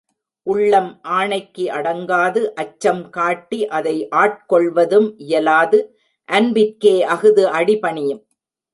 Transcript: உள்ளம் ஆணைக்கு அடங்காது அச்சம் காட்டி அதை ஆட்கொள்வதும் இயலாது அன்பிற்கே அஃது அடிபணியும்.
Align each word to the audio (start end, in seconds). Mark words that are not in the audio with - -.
உள்ளம் 0.47 0.99
ஆணைக்கு 1.01 1.65
அடங்காது 1.67 2.41
அச்சம் 2.53 3.09
காட்டி 3.09 3.67
அதை 3.67 4.07
ஆட்கொள்வதும் 4.15 5.13
இயலாது 5.17 5.79
அன்பிற்கே 6.29 6.95
அஃது 7.15 7.43
அடிபணியும். 7.51 8.21